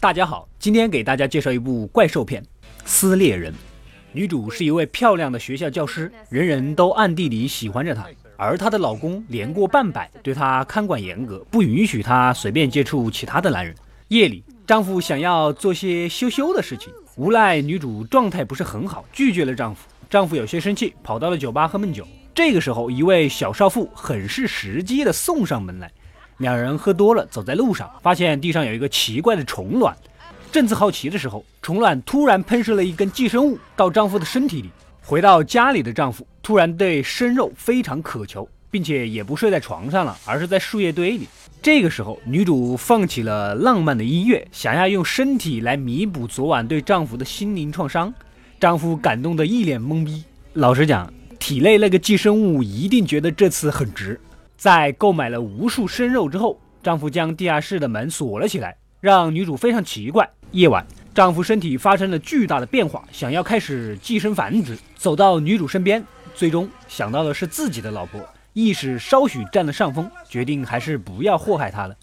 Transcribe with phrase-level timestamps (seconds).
[0.00, 2.42] 大家好，今天给大家介绍一部怪兽片
[2.86, 3.52] 《撕裂人》。
[4.12, 8.06] 女主是一位漂亮的学校教师，人人都暗地里喜欢着她。
[8.38, 13.74] 而她的老公年过半百，对她看管严格，不允许她随便接触其他的男人。
[14.08, 19.86] 夜里，丈夫想要做些羞羞的事情，无奈女主状态不是很好，拒绝了丈夫。
[20.08, 22.08] 丈夫有些生气，跑到了酒吧喝闷酒。
[22.34, 25.92] 这个时候，一位小少妇很是时机的送上门来。
[26.40, 29.94] 两人喝多了，走在路上，发现地上有一个奇怪的虫卵。
[30.50, 34.70] 正自好奇的时候，虫卵突然喷射了一根寄生物到丈夫的身体里。
[35.02, 41.28] 回到家里的丈夫突然对生肉非常渴求，并且也不睡在床上了，而是在树叶堆里。
[41.60, 48.12] 这个时候，女主放起了浪漫的音乐，想要用身体来弥补昨晚对丈夫的心灵创伤。
[48.58, 50.24] 丈夫感动得一脸懵逼。
[50.54, 54.18] 老实讲，体内那个寄生物一定觉得这次很值。
[54.60, 60.28] 在购买了无数生肉之后，丈夫将地下室的门锁了起来，让女主非常奇怪。
[60.50, 68.20] 夜晚，丈夫身体发生了巨大的变化，想要开始寄生繁殖，走到女主身边，最终想到的是自己的老婆，
[68.52, 71.96] 意识稍许占了上风，决定还是不要祸害她了。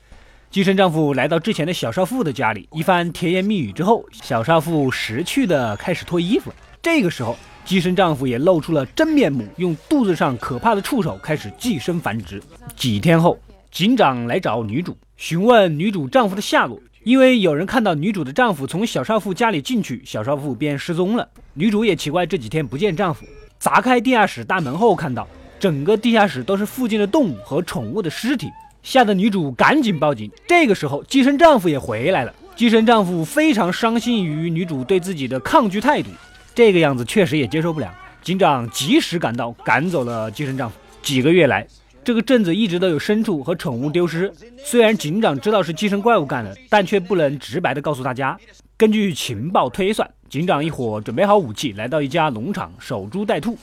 [0.49, 6.51] 寄生丈夫来到之前的小少妇的家里，一番甜言蜜语之后，小少妇识趣的开始脱衣服。
[6.81, 7.37] 这个时候，
[7.67, 12.41] 寄生丈夫也露出了真面目，用肚子上可怕的触手开始寄生繁殖。
[12.77, 13.37] 几天后，
[13.69, 16.79] 警长来找女主，询问女主丈夫的下落。
[17.03, 21.27] 因为有人看到女主的丈夫从小少妇家里进去，小少妇便失踪了。
[21.55, 23.25] 女主也奇怪这几天不见丈夫，
[23.59, 25.27] 砸开地下室大门后，看到
[25.59, 28.49] 整个地下室都是附近的动物和宠物的尸体，
[28.81, 30.31] 吓得女主赶紧报警。
[30.47, 32.33] 这个时候，寄生丈夫也回来了。
[32.55, 36.09] 寄生丈夫非常伤心于女主对自己的抗拒态度，
[36.57, 37.93] 这个样子确实也接受不了。
[38.23, 40.75] 警长及时赶到，赶走了寄生丈夫。
[41.03, 41.67] 几个月来。
[42.03, 48.35] 这个镇子一直都有牲畜和宠物丢失，虽然警长知道是寄生怪物干的，但却不能直白的告诉大家。
[48.75, 53.55] 根据情报推算，警长一伙准备好武器，来到一家农场守株待兔。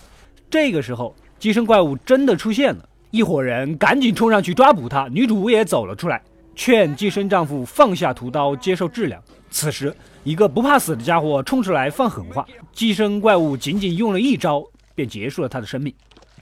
[0.48, 5.08] 这个时候，寄生怪物真的出现了，一伙人赶紧冲上去抓捕他。
[5.08, 6.22] 女主也走了出来，
[6.54, 9.22] 劝寄生丈夫放下屠刀，接受治疗。
[9.50, 14.62] 此时，一个不怕死的家伙冲出来放狠话，寄生怪物仅仅用了一招，
[14.94, 15.92] 便结束了他的生命。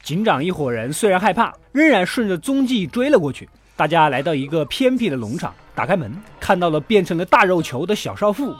[0.02, 3.48] 警长一伙人虽然害怕，仍然顺着踪迹追了过去。
[3.76, 8.54] 大家来到一个偏僻的农场，打开门，看到了变成了大肉球的小少妇。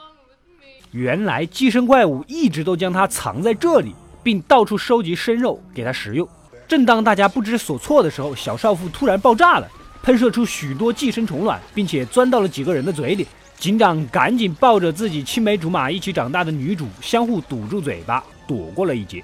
[0.91, 6.27] 原来寄生怪物一直都将它藏在这里，并到处收集生肉给它食用。
[6.67, 9.67] 正当大家不知所措的时候，小少妇突然爆炸了，
[10.03, 13.25] 喷射出许多寄生虫卵，并且钻到了几个人的嘴里。
[13.57, 19.23] 警长赶紧抱着自己青梅竹马一起长大的女主，相互堵住嘴巴，躲过了一劫。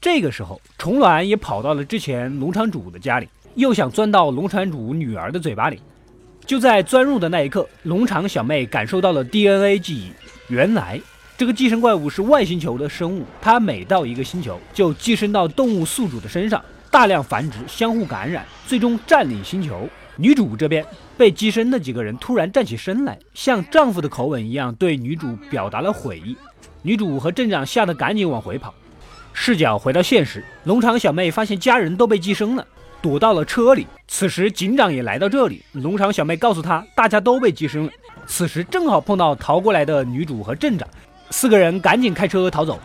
[0.00, 5.78] 这个时候，虫卵也跑到了之前农场主的家里，又想钻到农场主女儿的嘴巴里。
[6.46, 10.10] 就在钻入的那一刻，农场小妹感受到了 DNA 记忆。
[10.48, 10.98] 原来，
[11.36, 19.88] 这个寄生怪物是外星球的生物，它每到一个星球，就寄生到动物宿主的身上，大量繁殖，相互感染，最终占领星球。
[20.16, 20.84] 女主这边
[21.16, 26.36] 被寄生的几个人突然站起身来，像丈夫的口吻一样对女主表达了悔意。
[26.82, 28.74] 女主和镇长吓得赶紧往回跑。
[29.32, 32.66] 视角回到现实，农场小妹发现家人都被寄生了，
[33.00, 33.86] 躲到了车里。
[34.08, 37.92] 此时警长也来到这里，农场小妹告诉他，大家都被寄生了。
[38.26, 40.88] 此时正好碰到逃过来的女主和镇长，
[41.30, 42.78] 四个人赶紧开车逃走。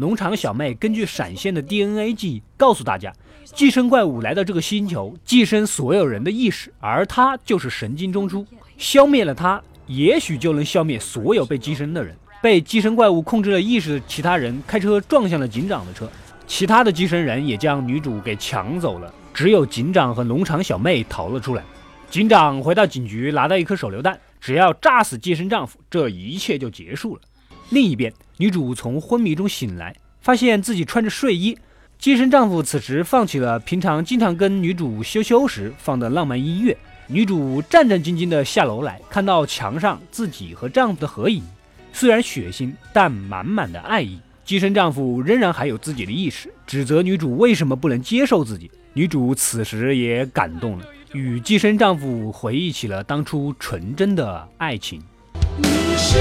[0.00, 3.12] 农场小妹根据闪现的 DNA 记忆告诉大家，
[3.44, 8.46] 寄生怪物来到这个星球，寄生所有人的意识，而他就是神经中枢，
[8.78, 12.16] 消灭了他，也许就能消灭所有被寄生的人。
[12.40, 16.10] 被寄生怪物控制了意识的其他人开车撞向了警长的车，
[16.46, 21.62] 其他的寄生人也将女主给抢走了，只有警长和农场小妹逃了出来。
[22.08, 27.20] 警长回到警局，拿到一颗手榴弹，只要炸死寄生丈夫，这一切就结束了。
[27.70, 31.56] 另一边，女主从昏迷中醒来，发现自己穿着睡衣，
[31.98, 36.76] 寄生丈夫此时放起了平常经常跟女主羞羞时放的浪漫音乐。
[37.06, 41.42] 女主战战兢兢地下楼来，看到墙上自己和丈夫的合影。
[41.92, 44.18] 虽然血腥，但满满的爱意。
[44.44, 48.68] 寄生丈夫仍然还有自己的意识，指责女主为什么不能接受自己。
[48.94, 55.00] 女主此时也感动了，与寄生丈夫回忆起了当初纯真的爱情。
[55.56, 56.18] 你是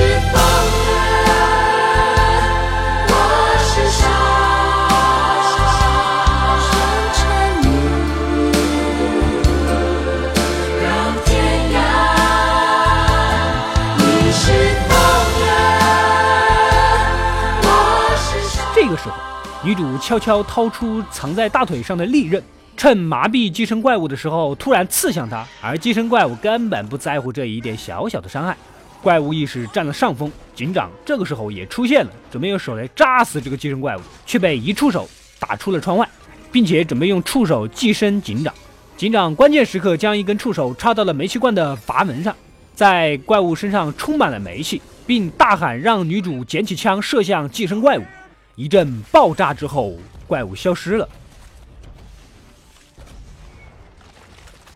[18.90, 19.16] 这个时候
[19.64, 22.42] 女主悄悄掏出藏在大腿上的利刃，
[22.76, 28.58] 趁麻痹寄生怪物的时候突然刺向他，而寄生怪物根本不在乎这一点小小的伤害。
[29.00, 30.32] 怪物意识占了上风。
[30.56, 35.08] 警长这个时候也出现了，准备用手雷扎死这个寄生怪物，却被一触手
[35.40, 36.10] 打出了窗外，
[36.52, 38.52] 并且准备用触手寄生警长。
[38.98, 42.36] 警长关键时刻将一根触手插到了煤气罐的阀门上，
[42.74, 48.02] 在怪物身上充满了煤气，并大喊让女主捡起枪射向寄生怪物。
[48.60, 49.96] 一阵爆炸之后，
[50.28, 51.08] 怪物消失了，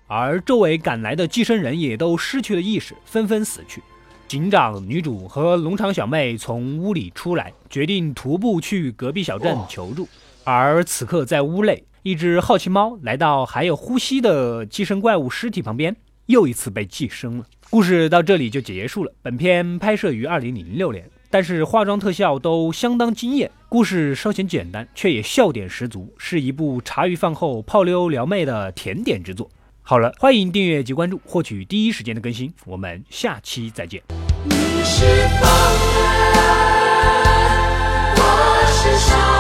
[0.07, 3.83] 而周围赶来的寄生人也都失去了意识，纷纷死去。
[4.25, 10.07] 警长、女主和农场小妹从屋里出来，决定徒步去隔壁小镇求助。
[10.45, 15.94] 而此刻，在屋内，一只好奇猫来到还有呼吸的寄生怪物尸体旁边，
[16.27, 17.45] 又一次被寄生了。
[17.69, 19.12] 故事到这里就结束了。
[19.21, 21.03] 本片拍摄于二零零六年。
[21.29, 29.50] 但是化妆特效都相当惊艳，故事稍显简单，却也笑点十足，是一部茶余饭后泡妞撩妹的甜点之作。
[29.81, 34.00] 好了，欢迎订阅及关注，获取第一时间的更新，我们下期再见。
[34.46, 34.54] 你
[34.84, 35.06] 是
[35.42, 35.50] 风。
[38.16, 39.32] 我是霜。